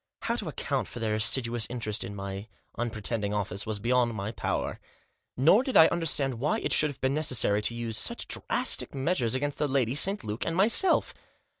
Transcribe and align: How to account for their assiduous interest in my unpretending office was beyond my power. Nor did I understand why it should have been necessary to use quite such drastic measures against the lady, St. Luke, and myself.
How 0.21 0.35
to 0.37 0.49
account 0.49 0.87
for 0.87 0.99
their 0.99 1.13
assiduous 1.13 1.67
interest 1.69 2.03
in 2.03 2.15
my 2.15 2.47
unpretending 2.75 3.35
office 3.35 3.67
was 3.67 3.77
beyond 3.77 4.15
my 4.15 4.31
power. 4.31 4.79
Nor 5.37 5.61
did 5.61 5.77
I 5.77 5.85
understand 5.89 6.39
why 6.39 6.57
it 6.59 6.73
should 6.73 6.89
have 6.89 7.01
been 7.01 7.13
necessary 7.13 7.61
to 7.61 7.75
use 7.75 7.99
quite 8.03 8.21
such 8.21 8.27
drastic 8.27 8.95
measures 8.95 9.35
against 9.35 9.59
the 9.59 9.67
lady, 9.67 9.93
St. 9.93 10.23
Luke, 10.23 10.43
and 10.43 10.55
myself. 10.55 11.13